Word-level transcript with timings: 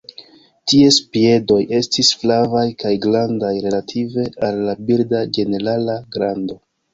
Ties 0.71 0.95
piedoj 1.17 1.57
estis 1.79 2.09
flavaj 2.21 2.63
kaj 2.85 2.93
grandaj 3.03 3.53
relative 3.67 4.27
al 4.49 4.59
la 4.71 4.75
birda 4.89 5.23
ĝenerala 5.39 6.01
grando. 6.19 6.59